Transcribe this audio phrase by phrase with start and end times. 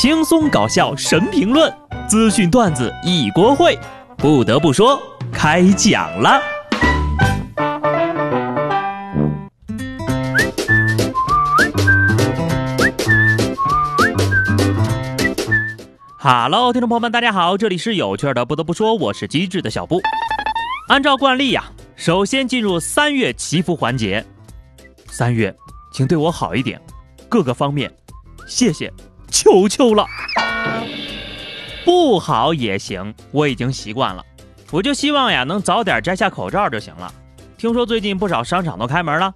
[0.00, 1.76] 轻松搞笑神评论，
[2.08, 3.76] 资讯段子一锅烩。
[4.16, 4.96] 不得不说，
[5.32, 6.40] 开讲了。
[16.16, 18.44] Hello，听众朋友们，大家好，这里是有趣的。
[18.44, 20.00] 不得不说，我是机智的小布。
[20.86, 21.64] 按照惯例呀，
[21.96, 24.24] 首先进入三月祈福环节。
[25.08, 25.52] 三月，
[25.92, 26.80] 请对我好一点，
[27.28, 27.92] 各个方面，
[28.46, 28.92] 谢谢，
[29.38, 30.04] 求求了。
[31.84, 34.24] 不好也行，我已经习惯了。
[34.72, 37.12] 我就希望呀，能早点摘下口罩就行了。
[37.56, 39.32] 听说最近不少商场都开门了，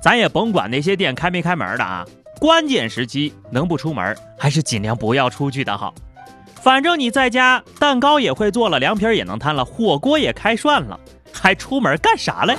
[0.00, 2.06] 咱也甭管那些店开没开门的啊。
[2.38, 5.92] 关键时期能不出门，还是尽量不要出去的好。
[6.62, 10.98] 反正你在家，蛋糕也会做了，凉皮也能摊了，火锅也开涮了，
[11.32, 12.56] 还出门干啥嘞？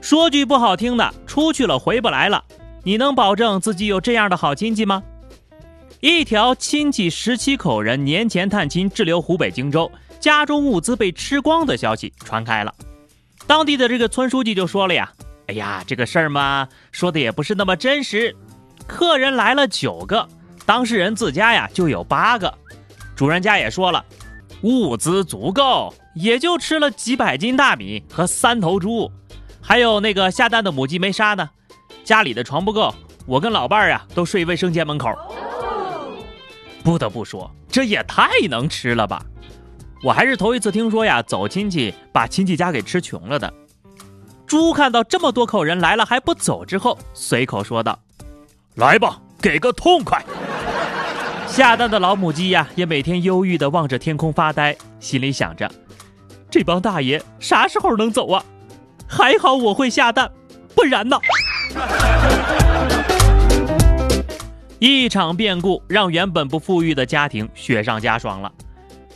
[0.00, 2.42] 说句不好听的，出去了回不来了。
[2.82, 5.02] 你能保证自己有这样的好亲戚吗？
[6.00, 12.74] 一条亲戚十七口人年前探亲滞留湖北荆州，家中物资被吃光的消息传开了，
[13.46, 15.12] 当地的这个村书记就说了呀。
[15.48, 18.34] 哎呀，这个事儿嘛，说的也不是那么真实。
[18.86, 20.26] 客人来了九个，
[20.64, 22.52] 当事人自家呀就有八个。
[23.14, 24.02] 主人家也说了，
[24.62, 29.10] 物资足够，也就吃了几百斤大米和三头猪，
[29.60, 31.50] 还有那个下蛋的母鸡没杀呢。
[32.04, 32.94] 家里的床不够，
[33.26, 35.10] 我跟老伴儿呀都睡卫生间门口。
[36.82, 39.22] 不得不说，这也太能吃了吧！
[40.02, 43.52] 我还是头一次听说呀，走亲戚把亲戚家给吃穷了的。
[44.46, 47.98] 猪看到这么多口人来了还不走，之后随口说道
[48.76, 50.24] ：“来吧，给个痛快。”
[51.46, 55.70] 下蛋的老母鸡呀，也每天忧郁地望着天空发呆，心里想着
[56.50, 58.42] ：“这帮大爷啥时候能走啊？
[59.06, 60.32] 还好我会下蛋，
[60.74, 61.18] 不然呢？”
[64.78, 68.50] 一场变故让原本不富裕的家庭雪上加霜了。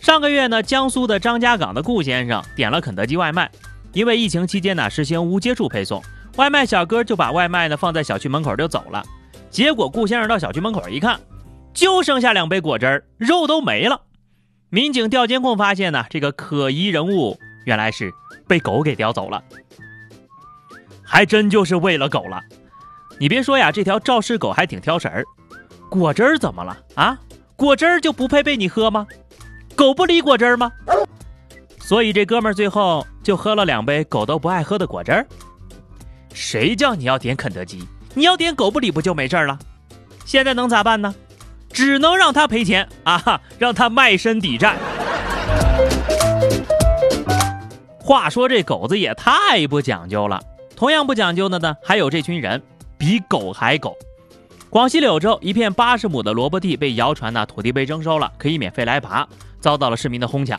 [0.00, 3.50] 上个月呢，江苏的张家港的顾先生点了肯德基外卖。
[3.92, 6.02] 因为疫情期间呢，实行无接触配送，
[6.36, 9.02] 外卖小哥就把外卖呢放在小区门口就走了。
[9.48, 11.20] 结果顾先生到小区门口一看，
[11.72, 14.00] 就剩下两杯果汁儿，肉都没了。
[14.68, 18.12] 民警调监控发现呢，这个可疑人物原来是
[18.48, 19.42] 被狗给叼走了，
[21.04, 22.40] 还真就是为了狗了。
[23.18, 25.24] 你别说呀，这条肇事狗还挺挑食儿。
[25.88, 27.18] 果汁儿怎么了啊？
[27.54, 29.06] 果汁儿就不配被你喝吗？
[29.76, 30.72] 狗不理果汁儿吗？
[31.78, 35.26] 所以这哥们儿最后就喝了两杯狗都不爱喝的果汁儿。
[36.32, 37.86] 谁叫你要点肯德基？
[38.14, 39.58] 你要点狗不理不就没事了？
[40.24, 41.14] 现在能咋办呢？
[41.70, 43.18] 只能让他赔钱啊！
[43.18, 44.76] 哈，让他卖身抵债。
[47.98, 50.40] 话说这狗子也太不讲究了。
[50.76, 52.60] 同样不讲究的呢，还有这群人，
[52.98, 53.96] 比狗还狗。
[54.68, 59.26] 广西柳州一片八十亩的萝卜地被谣传呢，土地被征收了，可以免费来拔，
[59.60, 60.58] 遭到了市民的哄抢。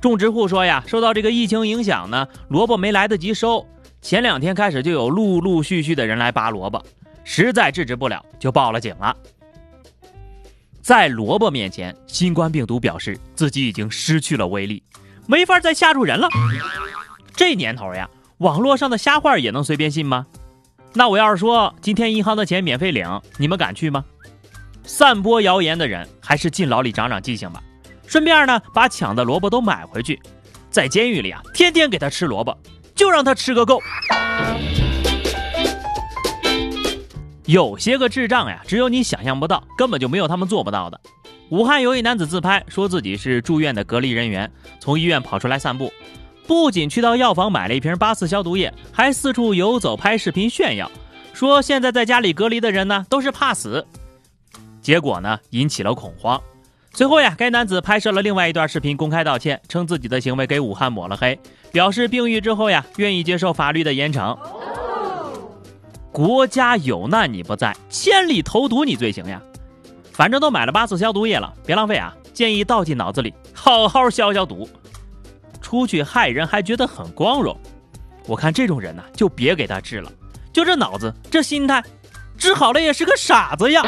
[0.00, 3.66] 种植户说呀，受到这个疫情影响呢，萝卜没来得及收。
[4.02, 6.84] 前两天开始就有陆陆续续的人来拔萝卜，
[7.24, 9.16] 实在制止不了，就报了警了。
[10.82, 14.82] 在萝卜面前，新冠病毒表示自己已经失去了威力，
[15.26, 16.28] 没法再吓住人了。
[17.34, 20.24] 这年头呀，网络上的瞎话也能随便信吗？
[20.94, 24.04] 那我要是说今天银行的钱免费领，你们敢去吗？
[24.84, 27.60] 散播谣言的人，还是进牢里长长记性吧。
[28.06, 30.20] 顺便呢，把抢的萝卜都买回去，
[30.70, 32.56] 在监狱里啊，天天给他吃萝卜，
[32.94, 33.82] 就让他吃个够。
[37.44, 41.00] 有些个智障呀，只有你想象不到，根本就没有他们做不到的。
[41.50, 44.48] 武汉有一男子自拍，说自己是住院的隔离人员，
[44.78, 45.92] 从医院跑出来散步，
[46.48, 50.90] 不仅去到药房买了一瓶八四消毒液，还四处游走拍视频炫耀，
[51.34, 53.86] 说现在在家里隔离的人呢，都是怕死。
[54.80, 56.40] 结果呢，引起了恐慌。
[56.94, 61.38] 随后呀，该男子拍摄了另外一段视频，公开道歉，称自己的行为给武汉抹了黑，
[61.70, 64.34] 表示病愈之后呀，愿意接受法律的严惩。
[66.10, 69.38] 国家有难你不在，千里投毒你罪行呀！
[70.12, 72.16] 反正都买了八四消毒液了，别浪费啊！
[72.32, 74.66] 建议倒进脑子里，好好消消毒。
[75.68, 77.54] 出去害人还觉得很光荣，
[78.26, 80.10] 我看这种人呢，就别给他治了。
[80.50, 81.84] 就这脑子，这心态，
[82.38, 83.82] 治好了也是个傻子呀！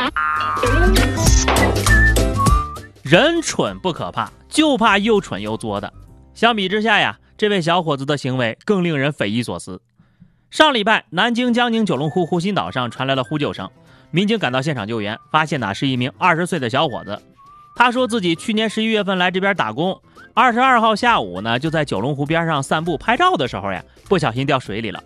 [3.03, 5.91] 人蠢不可怕，就怕又蠢又作的。
[6.35, 9.81] 相比之下呀，这位小伙子的行为更令人匪夷所思。
[10.51, 13.71] 上礼拜，南京江宁九龙湖湖心岛上传来了呼救声，
[14.11, 17.19] 民警赶到现场救援，发现呢是一名二十岁的小伙子。
[17.75, 19.99] 他说自己去年十一月份来这边打工，
[20.41, 24.99] 二十二号下午呢就在九龙湖边上散步拍照的时候呀，不小心掉水里了。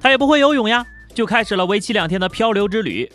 [0.00, 0.84] 他也不会游泳呀，
[1.14, 3.08] 就开始了为期两天的漂流之旅。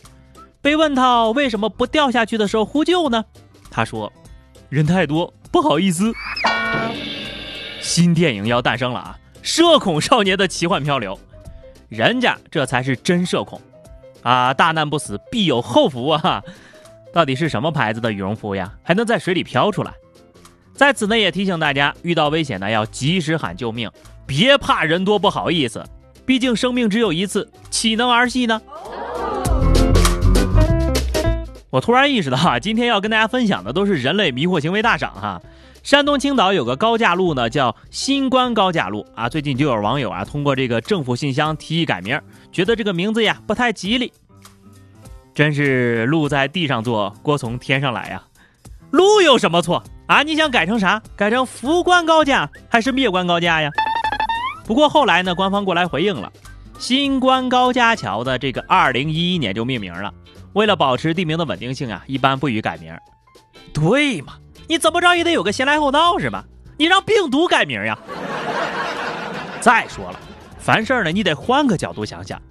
[0.61, 3.25] 被问到为什么不掉下去的时候呼救呢？
[3.69, 4.09] 他说
[4.69, 6.13] ：“人太多，不好意思。”
[7.81, 9.19] 新电影要诞生了啊！
[9.41, 11.19] 社恐少年的奇幻漂流，
[11.89, 13.59] 人家这才是真社恐
[14.23, 14.53] 啊！
[14.53, 16.41] 大难不死，必有后福啊！
[17.13, 18.73] 到底是什么牌子的羽绒服呀？
[18.81, 19.91] 还能在水里飘出来？
[20.79, 23.91] 在此呢，也提醒大家，遇到危险呢，要及时喊救命，
[24.25, 25.83] 别怕人多不好意思，
[26.25, 28.61] 毕竟生命只有一次，岂能儿戏呢？
[31.69, 35.41] 我突然意识到啊，今天要跟大家分享的都是人类迷惑行为大赏哈。
[35.83, 39.27] 山东青岛有个高架路呢，叫新关高架路啊。
[39.27, 42.17] 最近就有网友啊，通过这个政府信箱提议改名，
[42.53, 44.13] 觉得这个名字呀不太吉利。
[45.35, 48.23] 真是路在地上坐，锅从天上来呀！
[48.91, 50.23] 路有什么错啊？
[50.23, 51.00] 你想改成啥？
[51.15, 53.69] 改成福关高架还是灭关高架呀？
[54.65, 56.31] 不过后来呢，官方过来回应了，
[56.79, 60.11] 新关高架桥的这个二零一一年就命名了。
[60.53, 62.91] 为了保持地名的稳定性啊，一般不予改名。
[63.71, 64.33] 对嘛？
[64.67, 66.44] 你怎么着也得有个先来后到是吧？
[66.75, 67.95] 你让病毒改名呀？
[69.61, 70.19] 再说了，
[70.57, 72.41] 凡事呢，你得换个角度想想。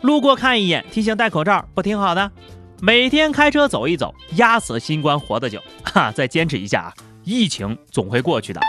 [0.00, 2.32] 路过看一眼，提醒戴口罩，不挺好的？
[2.80, 5.62] 每天开车走一走，压死新冠活得久。
[5.82, 6.94] 哈，再坚持一下啊，
[7.24, 8.60] 疫情总会过去的。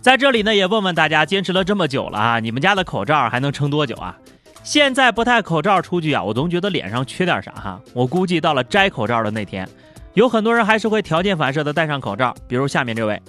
[0.00, 4.16] 在这里呢，也问问大家，坚持了这么久了啊，你们家的口罩还能撑多久啊？
[4.64, 7.80] 现在不戴口罩出去啊，我总觉得脸上缺点啥哈。
[7.92, 9.68] 我估计到了摘口罩的那天，
[10.14, 12.34] 有很多人还是会条件反射的戴上口罩。
[12.48, 13.22] 比如下面这位，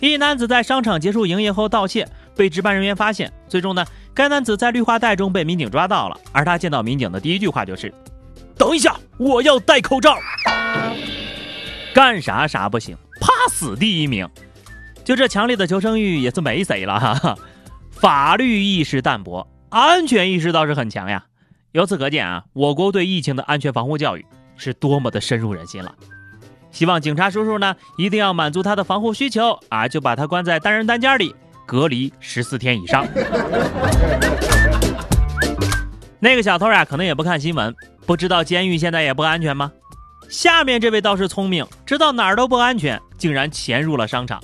[0.00, 2.06] 一男子在商场结束营业后盗窃，
[2.36, 3.84] 被值班人员发现，最终呢，
[4.14, 6.18] 该男子在绿化带中被民警抓到了。
[6.32, 7.92] 而他见到民警的第一句话就是
[8.56, 10.16] ：“等一下，我要戴口罩。”
[11.92, 14.28] 干啥啥不行，怕死第一名。
[15.04, 17.36] 就这强烈的求生欲也是没谁了哈。
[17.90, 19.46] 法律意识淡薄。
[19.70, 21.24] 安全意识倒是很强呀，
[21.72, 24.24] 由此可见啊，我国对疫情的安全防护教育
[24.56, 25.92] 是多么的深入人心了。
[26.70, 31.34] 希望警察叔叔呢，一定要满足他的防护需求啊，就把他关在单人单间里
[31.66, 33.06] 隔离十四天以上。
[36.18, 37.74] 那个小偷呀，可能也不看新闻，
[38.06, 39.70] 不知道监狱现在也不安全吗？
[40.30, 44.42] 下面这位倒是聪明，知道哪儿都不安全，竟然潜入了商场。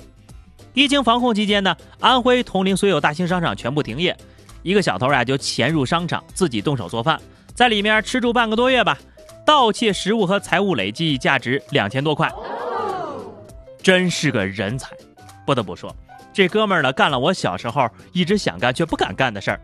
[0.73, 4.15] 疫情防控期间呢，安徽铜陵所有大型商场全部停业。
[4.61, 7.19] 一个小偷呀，就潜入商场，自己动手做饭，
[7.55, 8.97] 在里面吃住半个多月吧，
[9.43, 12.31] 盗窃食物和财物累计价值两千多块，
[13.81, 14.89] 真是个人才。
[15.47, 15.93] 不得不说，
[16.33, 19.59] 这哥们儿呢，干了我小时候一直想干却不敢干的事儿。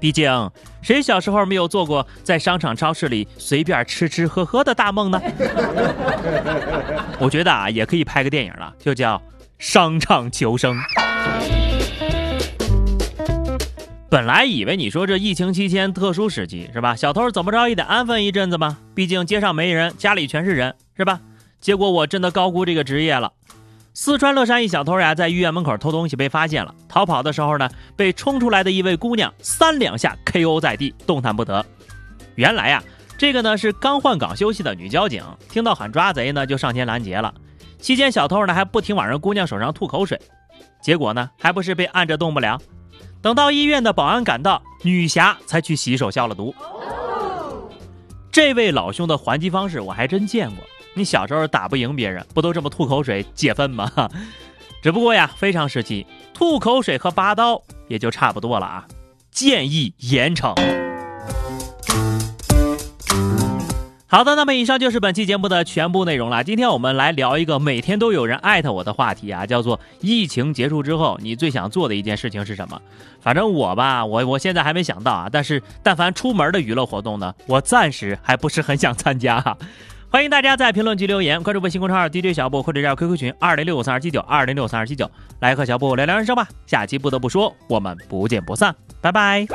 [0.00, 0.50] 毕竟，
[0.80, 5.20] 谁小时候没有做过在商场、超市里随便吃吃喝喝的大梦呢？
[7.18, 9.16] 我觉得啊，也可以拍个电影了，就叫
[9.58, 10.76] 《商场求生》。
[14.08, 16.94] 本来以为你说这疫情期间特殊时期是吧？
[16.94, 21.20] 小偷怎么着也得安分一阵子吧，毕竟街上没人，家里全是人是吧？
[21.60, 23.32] 结果我真的高估这个职业了。
[24.00, 31.66] 四川乐山一小偷呀，在医院门口偷东西被发现了，逃跑的时候呢，被冲出来的一位姑娘三两下 KO 在地，动弹不得。
[32.36, 32.80] 原来呀，
[33.18, 37.34] 这个呢是刚换岗休息的女交警，听到喊抓贼呢，就上前拦截了。
[37.80, 40.16] 期间小偷呢还不停往人姑娘手上吐口水，
[40.80, 42.56] 结果呢还不是被按着动不了。
[43.20, 46.54] 等到医院的保安赶到，女侠才去洗手消了毒。
[48.30, 50.58] 这位老兄的还击方式我还真见过。
[50.98, 53.88] 你小时候打不赢别人，不都这么吐口水解愤吗？
[54.82, 58.84] 只不过呀，非常时期，吐口水和拔刀也就差不多了啊。
[59.30, 60.52] 建议严惩。
[64.10, 66.42] 好的，那么以上就是本期节目的全部内容了。
[66.42, 72.80] 今天我们来聊一个每天都有人艾特我的话题啊，叫做疫情结束之后你最想做的一件事情是什么？
[73.20, 75.28] 反正我吧，我我现在还没想到啊。
[75.30, 79.56] 但是但凡出门的娱乐活动呢，我暂时还不是很想参加。
[80.10, 85.08] 欢迎大家在评论区留言，关注微信公众号 DJ 小布或者加 QQ 群二零六五三二七九二零六三二七九，
[85.40, 86.48] 来和小布聊聊人生吧。
[86.66, 89.46] 下期不得不说，我们不见不散，拜拜。